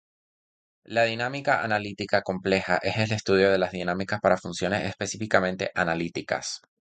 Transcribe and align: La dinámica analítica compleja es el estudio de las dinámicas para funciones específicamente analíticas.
La 0.85 1.03
dinámica 1.03 1.63
analítica 1.63 2.23
compleja 2.23 2.77
es 2.77 2.97
el 2.97 3.11
estudio 3.11 3.51
de 3.51 3.59
las 3.59 3.71
dinámicas 3.71 4.19
para 4.19 4.35
funciones 4.35 4.83
específicamente 4.89 5.69
analíticas. 5.75 6.61